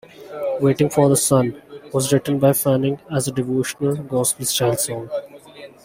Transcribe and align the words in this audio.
"Waiting 0.59 0.89
for 0.89 1.07
the 1.09 1.15
Sun" 1.15 1.61
was 1.93 2.11
written 2.11 2.39
by 2.39 2.53
Fanning 2.53 2.99
as 3.15 3.27
a 3.27 3.31
devotional, 3.31 3.93
gospel 3.97 4.45
style 4.47 4.75
song. 4.75 5.11